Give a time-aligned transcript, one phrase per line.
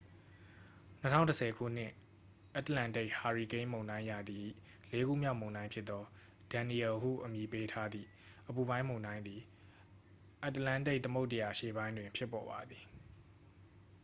[1.01, 1.91] 2010 ခုနှစ်
[2.55, 4.39] အတ္တလန္တိတ် ဟာရီကိန်းမုန်တိုင်းရာသီ၏
[4.91, 6.03] လေးခုမြောက်မုန်တိုင်းဖြစ်သော
[6.51, 8.09] danielle ဟုအမည်ပေးထားသည့်
[8.49, 9.41] အပူပိုင်းမုန်တိုင်းသည်
[10.43, 12.83] အတ္တလန္တိတ်သမုဒ္ဒရာအရှေ့ပိုင်းတွင် ဖြစ်ပေါ်ပါသည်